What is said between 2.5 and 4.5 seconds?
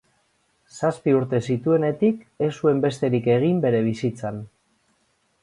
zuen besterik egin bere bizitzan.